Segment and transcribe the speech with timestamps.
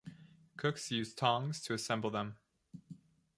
[0.57, 2.37] Cooks used tongs to assemble them.